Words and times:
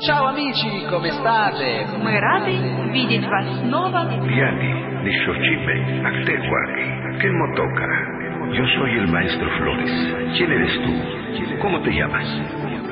Ciao 0.00 0.27
amici, 0.27 0.85
come 0.89 1.11
state? 1.11 1.85
Мы 1.97 2.17
рады 2.17 2.55
видеть 2.93 3.27
вас 3.27 3.45
снова. 3.59 4.07
Viani, 4.23 5.03
Nishochime, 5.03 6.01
Actehuac, 6.07 7.19
¿qué 7.19 7.29
mo 7.29 7.53
toca? 7.53 8.53
Yo 8.53 8.65
soy 8.79 8.91
el 8.99 9.07
maestro 9.09 9.49
Flores. 9.57 9.91
¿Quién 10.37 10.49
eres 10.49 10.79
tú? 10.81 11.59
¿Cómo 11.61 11.81
te 11.81 11.91
llamas? 11.91 12.25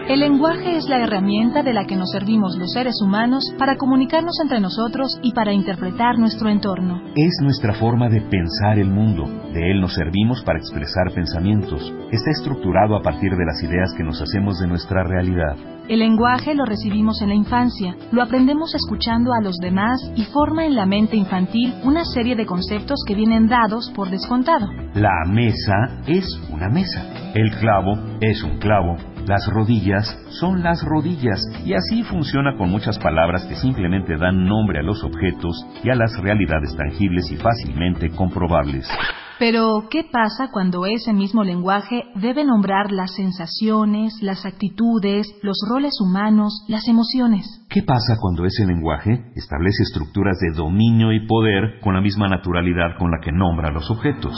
El 0.09 0.21
lenguaje 0.21 0.75
es 0.75 0.89
la 0.89 1.03
herramienta 1.03 1.61
de 1.61 1.71
la 1.71 1.85
que 1.85 1.95
nos 1.95 2.09
servimos 2.09 2.57
los 2.57 2.71
seres 2.71 2.95
humanos 2.99 3.43
para 3.59 3.75
comunicarnos 3.75 4.39
entre 4.41 4.59
nosotros 4.59 5.19
y 5.21 5.33
para 5.33 5.53
interpretar 5.53 6.17
nuestro 6.17 6.49
entorno. 6.49 6.99
Es 7.15 7.37
nuestra 7.43 7.75
forma 7.75 8.09
de 8.09 8.19
pensar 8.21 8.79
el 8.79 8.89
mundo. 8.89 9.25
De 9.53 9.69
él 9.69 9.79
nos 9.79 9.93
servimos 9.93 10.41
para 10.41 10.57
expresar 10.57 11.13
pensamientos. 11.13 11.93
Está 12.11 12.31
estructurado 12.31 12.95
a 12.95 13.03
partir 13.03 13.29
de 13.35 13.45
las 13.45 13.61
ideas 13.61 13.93
que 13.95 14.03
nos 14.03 14.19
hacemos 14.19 14.57
de 14.57 14.65
nuestra 14.65 15.03
realidad. 15.03 15.55
El 15.87 15.99
lenguaje 15.99 16.55
lo 16.55 16.65
recibimos 16.65 17.21
en 17.21 17.29
la 17.29 17.35
infancia, 17.35 17.95
lo 18.11 18.23
aprendemos 18.23 18.73
escuchando 18.73 19.31
a 19.33 19.43
los 19.43 19.57
demás 19.57 19.99
y 20.15 20.23
forma 20.25 20.65
en 20.65 20.75
la 20.75 20.87
mente 20.87 21.17
infantil 21.17 21.75
una 21.83 22.03
serie 22.03 22.35
de 22.35 22.47
conceptos 22.47 22.97
que 23.07 23.13
vienen 23.13 23.47
dados 23.47 23.91
por 23.95 24.09
descontado. 24.09 24.69
La 24.95 25.23
mesa 25.27 26.01
es 26.07 26.25
una 26.51 26.67
mesa. 26.69 27.03
El 27.35 27.51
clavo 27.59 27.93
es 28.21 28.41
un 28.43 28.57
clavo. 28.57 28.97
Las 29.27 29.45
rodillas 29.47 30.17
son 30.39 30.63
las 30.63 30.83
rodillas 30.83 31.39
y 31.65 31.73
así 31.73 32.03
funciona 32.03 32.57
con 32.57 32.69
muchas 32.69 32.97
palabras 32.99 33.45
que 33.45 33.55
simplemente 33.55 34.17
dan 34.17 34.45
nombre 34.45 34.79
a 34.79 34.83
los 34.83 35.03
objetos 35.03 35.65
y 35.83 35.89
a 35.89 35.95
las 35.95 36.17
realidades 36.17 36.75
tangibles 36.75 37.31
y 37.31 37.35
fácilmente 37.37 38.09
comprobables. 38.09 38.89
Pero, 39.39 39.87
¿qué 39.89 40.03
pasa 40.03 40.49
cuando 40.51 40.85
ese 40.85 41.13
mismo 41.13 41.45
lenguaje 41.45 42.03
debe 42.15 42.43
nombrar 42.43 42.91
las 42.91 43.15
sensaciones, 43.15 44.21
las 44.21 44.45
actitudes, 44.45 45.33
los 45.41 45.57
roles 45.69 45.93
humanos, 46.01 46.65
las 46.67 46.89
emociones? 46.89 47.45
¿Qué 47.69 47.81
pasa 47.81 48.17
cuando 48.19 48.45
ese 48.45 48.65
lenguaje 48.65 49.31
establece 49.35 49.83
estructuras 49.83 50.37
de 50.39 50.57
dominio 50.57 51.13
y 51.13 51.25
poder 51.25 51.79
con 51.81 51.93
la 51.93 52.01
misma 52.01 52.27
naturalidad 52.27 52.97
con 52.97 53.11
la 53.11 53.19
que 53.23 53.31
nombra 53.31 53.71
los 53.71 53.89
objetos? 53.89 54.35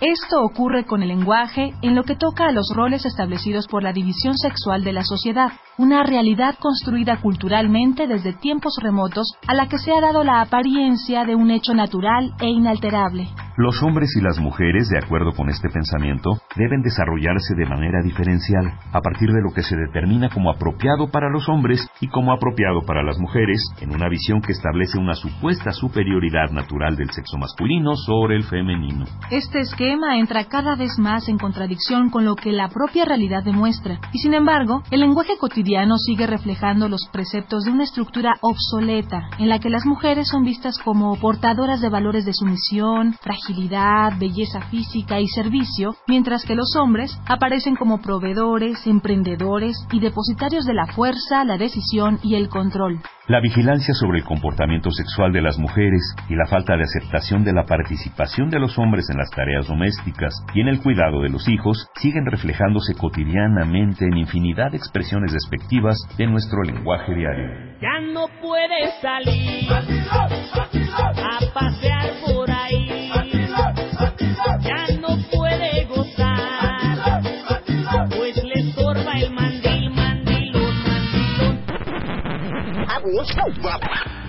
Esto 0.00 0.42
ocurre 0.42 0.86
con 0.86 1.02
el 1.02 1.08
lenguaje 1.08 1.74
en 1.82 1.94
lo 1.94 2.04
que 2.04 2.16
toca 2.16 2.46
a 2.46 2.52
los 2.52 2.72
roles 2.74 3.04
establecidos 3.04 3.66
por 3.66 3.82
la 3.82 3.92
división 3.92 4.34
sexual 4.34 4.82
de 4.82 4.94
la 4.94 5.04
sociedad, 5.04 5.52
una 5.76 6.02
realidad 6.04 6.54
construida 6.58 7.20
culturalmente 7.20 8.06
desde 8.06 8.32
tiempos 8.32 8.78
remotos 8.82 9.34
a 9.46 9.52
la 9.52 9.68
que 9.68 9.76
se 9.76 9.92
ha 9.92 10.00
dado 10.00 10.24
la 10.24 10.40
apariencia 10.40 11.26
de 11.26 11.34
un 11.34 11.50
hecho 11.50 11.74
natural 11.74 12.32
e 12.40 12.48
inalterable. 12.48 13.28
Los 13.58 13.82
hombres 13.82 14.08
y 14.16 14.22
las 14.22 14.38
mujeres, 14.38 14.88
de 14.88 15.04
acuerdo 15.04 15.32
con 15.32 15.50
este 15.50 15.68
pensamiento, 15.68 16.30
deben 16.56 16.82
desarrollarse 16.82 17.54
de 17.56 17.66
manera 17.66 18.02
diferencial, 18.02 18.72
a 18.92 19.00
partir 19.00 19.30
de 19.30 19.40
lo 19.40 19.52
que 19.52 19.62
se 19.62 19.76
determina 19.76 20.28
como 20.30 20.50
apropiado 20.50 21.10
para 21.10 21.30
los 21.30 21.48
hombres 21.48 21.88
y 22.00 22.08
como 22.08 22.32
apropiado 22.32 22.82
para 22.86 23.02
las 23.02 23.18
mujeres, 23.18 23.62
en 23.80 23.94
una 23.94 24.08
visión 24.08 24.40
que 24.40 24.52
establece 24.52 24.98
una 24.98 25.14
supuesta 25.14 25.72
superioridad 25.72 26.50
natural 26.50 26.96
del 26.96 27.10
sexo 27.10 27.38
masculino 27.38 27.96
sobre 27.96 28.36
el 28.36 28.44
femenino. 28.44 29.04
Este 29.30 29.60
esquema 29.60 30.18
entra 30.18 30.44
cada 30.44 30.74
vez 30.76 30.98
más 30.98 31.28
en 31.28 31.38
contradicción 31.38 32.10
con 32.10 32.24
lo 32.24 32.34
que 32.34 32.52
la 32.52 32.68
propia 32.68 33.04
realidad 33.04 33.44
demuestra, 33.44 34.00
y 34.12 34.18
sin 34.18 34.34
embargo, 34.34 34.82
el 34.90 35.00
lenguaje 35.00 35.36
cotidiano 35.38 35.96
sigue 35.98 36.26
reflejando 36.26 36.88
los 36.88 37.08
preceptos 37.12 37.64
de 37.64 37.72
una 37.72 37.84
estructura 37.84 38.34
obsoleta, 38.40 39.30
en 39.38 39.48
la 39.48 39.58
que 39.58 39.70
las 39.70 39.86
mujeres 39.86 40.28
son 40.28 40.44
vistas 40.44 40.78
como 40.78 41.16
portadoras 41.16 41.80
de 41.80 41.88
valores 41.88 42.24
de 42.24 42.32
sumisión, 42.32 43.14
fragilidad, 43.20 44.18
belleza 44.18 44.60
física 44.62 45.20
y 45.20 45.28
servicio, 45.28 45.94
mientras 46.08 46.39
que 46.44 46.54
los 46.54 46.74
hombres 46.76 47.16
aparecen 47.26 47.76
como 47.76 48.00
proveedores, 48.00 48.86
emprendedores 48.86 49.76
y 49.92 50.00
depositarios 50.00 50.64
de 50.64 50.74
la 50.74 50.86
fuerza, 50.86 51.44
la 51.44 51.56
decisión 51.56 52.18
y 52.22 52.34
el 52.34 52.48
control. 52.48 53.00
La 53.28 53.40
vigilancia 53.40 53.94
sobre 53.94 54.18
el 54.18 54.24
comportamiento 54.24 54.90
sexual 54.90 55.32
de 55.32 55.40
las 55.40 55.56
mujeres 55.56 56.02
y 56.28 56.34
la 56.34 56.46
falta 56.46 56.76
de 56.76 56.82
aceptación 56.82 57.44
de 57.44 57.52
la 57.52 57.64
participación 57.64 58.50
de 58.50 58.58
los 58.58 58.76
hombres 58.76 59.08
en 59.08 59.18
las 59.18 59.30
tareas 59.30 59.68
domésticas 59.68 60.34
y 60.52 60.60
en 60.62 60.68
el 60.68 60.80
cuidado 60.80 61.22
de 61.22 61.28
los 61.28 61.48
hijos 61.48 61.88
siguen 61.94 62.26
reflejándose 62.26 62.94
cotidianamente 62.94 64.04
en 64.04 64.16
infinidad 64.16 64.72
de 64.72 64.78
expresiones 64.78 65.32
despectivas 65.32 65.96
de 66.18 66.26
nuestro 66.26 66.62
lenguaje 66.64 67.14
diario. 67.14 67.78
Ya 67.80 68.00
no 68.12 68.26
puedes 68.42 69.00
salir 69.00 69.68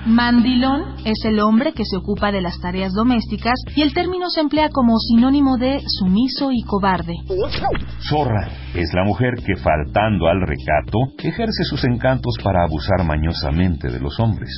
mandilón. 0.06 0.96
Es 1.06 1.26
el 1.26 1.40
hombre 1.40 1.74
que 1.74 1.86
se 1.86 1.98
ocupa 1.98 2.32
de 2.32 2.42
las 2.42 2.60
tareas 2.60 2.94
domésticas 2.94 3.54
y 3.76 3.82
el 3.82 3.94
término 3.94 4.30
se 4.30 4.42
emplea 4.42 4.70
como 4.70 4.98
sinónimo 4.98 5.58
de 5.58 5.82
sumiso 5.86 6.52
y 6.52 6.64
cobarde. 6.64 7.14
Zorra 8.10 8.50
es 8.74 8.94
la 8.94 9.04
mujer 9.04 9.36
que, 9.46 9.56
faltando 9.56 10.28
al 10.28 10.42
recato, 10.42 10.98
ejerce 11.20 11.64
sus 11.64 11.84
encantos 11.86 12.36
para 12.44 12.64
abusar 12.64 13.04
mañosamente 13.06 13.90
de 13.90 14.00
los 14.00 14.20
hombres. 14.20 14.50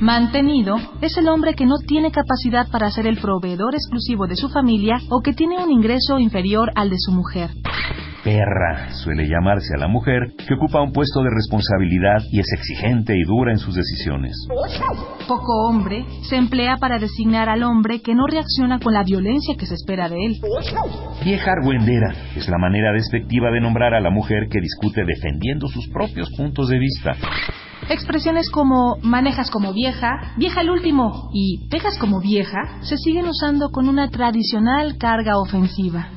Mantenido 0.00 0.76
es 1.00 1.16
el 1.16 1.28
hombre 1.28 1.54
que 1.54 1.66
no 1.66 1.78
tiene 1.78 2.10
capacidad 2.10 2.68
para 2.70 2.90
ser 2.90 3.06
el 3.06 3.18
proveedor 3.18 3.74
exclusivo 3.74 4.26
de 4.26 4.36
su 4.36 4.48
familia 4.48 4.98
o 5.10 5.20
que 5.20 5.32
tiene 5.32 5.62
un 5.62 5.70
ingreso 5.70 6.18
inferior 6.18 6.70
al 6.74 6.90
de 6.90 6.96
su 6.98 7.12
mujer. 7.12 7.50
Perra 8.24 8.90
suele 8.90 9.28
llamarse 9.28 9.74
a 9.76 9.78
la 9.78 9.88
mujer 9.88 10.34
que 10.36 10.54
ocupa 10.54 10.82
un 10.82 10.92
puesto 10.92 11.22
de 11.22 11.30
responsabilidad 11.30 12.18
y 12.30 12.40
es 12.40 12.46
exigente 12.52 13.16
y 13.16 13.22
dura 13.22 13.52
en 13.52 13.58
sus 13.58 13.74
decisiones. 13.74 14.34
Poco 15.28 15.68
hombre 15.68 16.04
se 16.22 16.36
emplea 16.36 16.76
para 16.78 16.98
designar 16.98 17.48
al 17.48 17.62
hombre 17.62 18.02
que 18.02 18.14
no 18.14 18.26
reacciona 18.26 18.80
con 18.80 18.94
la 18.94 19.04
violencia 19.04 19.54
que 19.56 19.66
se 19.66 19.74
espera 19.74 20.08
de 20.08 20.16
él. 20.16 20.40
Vieja 21.24 21.52
argüendera 21.52 22.12
es 22.34 22.48
la 22.48 22.58
manera 22.58 22.92
despectiva 22.92 23.50
de 23.50 23.60
nombrar 23.60 23.94
a 23.94 24.00
la 24.00 24.10
mujer 24.10 24.48
que 24.50 24.60
discute 24.60 25.04
defendiendo 25.04 25.68
sus 25.68 25.88
propios 25.88 26.28
puntos 26.36 26.68
de 26.68 26.78
vista. 26.78 27.14
Expresiones 27.88 28.50
como 28.50 28.96
manejas 29.02 29.50
como 29.50 29.72
vieja, 29.72 30.10
vieja 30.36 30.60
el 30.60 30.70
último 30.70 31.30
y 31.32 31.68
pegas 31.70 31.96
como 31.98 32.20
vieja 32.20 32.80
se 32.82 32.98
siguen 32.98 33.26
usando 33.26 33.70
con 33.70 33.88
una 33.88 34.10
tradicional 34.10 34.98
carga 34.98 35.38
ofensiva. 35.38 36.08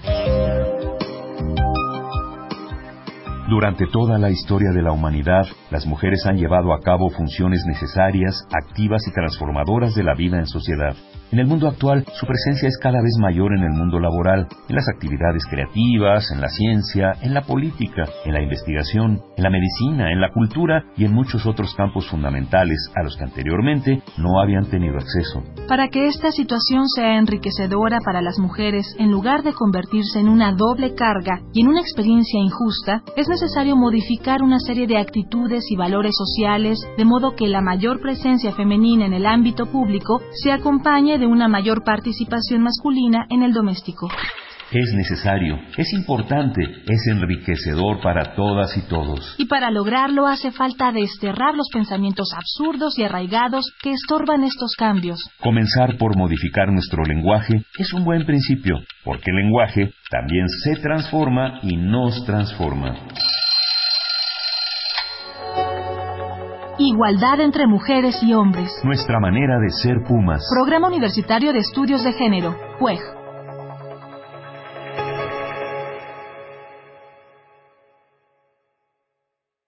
Durante 3.52 3.86
toda 3.88 4.18
la 4.18 4.30
historia 4.30 4.72
de 4.72 4.82
la 4.82 4.94
humanidad, 4.94 5.46
las 5.72 5.88
mujeres 5.88 6.26
han 6.26 6.38
llevado 6.38 6.74
a 6.74 6.82
cabo 6.82 7.10
funciones 7.10 7.64
necesarias, 7.66 8.46
activas 8.52 9.02
y 9.08 9.14
transformadoras 9.14 9.96
de 9.96 10.04
la 10.04 10.14
vida 10.14 10.38
en 10.38 10.48
sociedad. 10.48 10.96
En 11.32 11.40
el 11.40 11.48
mundo 11.48 11.70
actual, 11.70 12.04
su 12.12 12.26
presencia 12.26 12.68
es 12.68 12.78
cada 12.78 13.02
vez 13.02 13.14
mayor 13.18 13.54
en 13.56 13.64
el 13.64 13.72
mundo 13.72 14.02
laboral, 14.02 14.50
en 14.68 14.76
las 14.76 14.90
actividades 14.90 15.46
creativas, 15.50 16.30
en 16.30 16.42
la 16.42 16.50
ciencia, 16.50 17.14
en 17.22 17.34
la 17.34 17.44
política, 17.44 18.04
en 18.26 18.34
la 18.34 18.42
investigación, 18.42 19.22
en 19.38 19.44
la 19.44 19.50
medicina, 19.50 20.12
en 20.12 20.20
la 20.20 20.30
cultura 20.34 20.84
y 20.98 21.06
en 21.06 21.14
muchos 21.14 21.46
otros 21.46 21.74
campos 21.76 22.10
fundamentales 22.10 22.92
a 22.98 23.04
los 23.04 23.16
que 23.16 23.24
anteriormente 23.24 24.04
no 24.18 24.42
habían 24.42 24.66
tenido 24.66 24.98
acceso. 24.98 25.42
Para 25.70 25.88
que 25.88 26.08
esta 26.08 26.34
situación 26.34 26.90
sea 26.90 27.18
enriquecedora 27.18 28.00
para 28.04 28.22
las 28.22 28.38
mujeres, 28.38 28.94
en 29.00 29.10
lugar 29.10 29.44
de 29.44 29.54
convertirse 29.54 30.20
en 30.20 30.28
una 30.28 30.52
doble 30.52 30.96
carga 30.96 31.40
y 31.54 31.62
en 31.62 31.70
una 31.70 31.80
experiencia 31.80 32.42
injusta, 32.42 33.04
es 33.16 33.30
necesario 33.30 33.78
modificar 33.78 34.44
una 34.44 34.60
serie 34.60 34.86
de 34.86 34.98
actitudes 34.98 35.61
y 35.70 35.76
valores 35.76 36.14
sociales 36.18 36.80
de 36.98 37.06
modo 37.06 37.36
que 37.36 37.48
la 37.48 37.62
mayor 37.62 38.00
presencia 38.02 38.54
femenina 38.54 39.06
en 39.06 39.14
el 39.14 39.26
ámbito 39.26 39.66
público 39.66 40.22
se 40.44 40.52
acompañe 40.52 41.18
de 41.18 41.28
una 41.28 41.48
mayor 41.48 41.84
participación 41.84 42.62
masculina 42.62 43.26
en 43.30 43.44
el 43.44 43.54
doméstico. 43.54 44.10
Es 44.72 44.94
necesario, 44.94 45.60
es 45.76 45.92
importante, 45.92 46.62
es 46.64 47.08
enriquecedor 47.08 48.00
para 48.02 48.36
todas 48.36 48.78
y 48.78 48.88
todos. 48.88 49.36
Y 49.38 49.46
para 49.46 49.70
lograrlo 49.70 50.28
hace 50.28 50.52
falta 50.52 50.94
desterrar 50.94 51.56
los 51.56 51.68
pensamientos 51.74 52.30
absurdos 52.34 52.98
y 52.98 53.04
arraigados 53.04 53.66
que 53.84 53.92
estorban 53.92 54.46
estos 54.46 54.76
cambios. 54.78 55.20
Comenzar 55.42 55.98
por 55.98 56.18
modificar 56.18 56.72
nuestro 56.72 57.04
lenguaje 57.04 57.66
es 57.78 57.92
un 57.92 58.06
buen 58.06 58.26
principio, 58.26 58.80
porque 59.04 59.32
el 59.32 59.44
lenguaje 59.44 59.92
también 60.10 60.48
se 60.48 60.78
transforma 60.78 61.60
y 61.64 61.76
nos 61.76 62.24
transforma. 62.26 62.96
Igualdad 66.88 67.40
entre 67.42 67.68
mujeres 67.68 68.22
y 68.24 68.34
hombres. 68.34 68.72
Nuestra 68.84 69.20
manera 69.20 69.60
de 69.60 69.70
ser 69.70 70.04
Pumas. 70.04 70.44
Programa 70.54 70.88
Universitario 70.88 71.54
de 71.54 71.60
Estudios 71.60 72.04
de 72.04 72.14
Género, 72.14 72.56
PUEG. 72.80 73.21